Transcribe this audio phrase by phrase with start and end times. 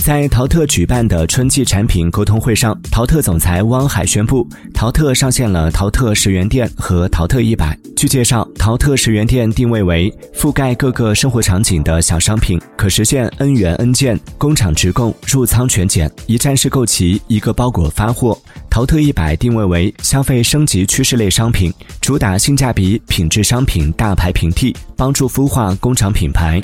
[0.00, 7.78] 在淘特举办的春季产品沟通会上淘特总裁汪海宣布淘特上线了淘特十元店和淘特一百。
[7.94, 18.36] 据介绍淘特十元店定位为覆盖各个生活场景的小商品可实现 n 元 n 件工厂直供入仓全检一站式购齐一个包裹发货。
[18.70, 21.70] 淘特一百定位为消费升级趋势类商品
[22.00, 26.58] 主打性价比品质商品大牌平替帮助孵化工厂品牌。